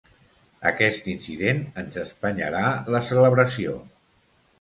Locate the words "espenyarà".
2.05-2.63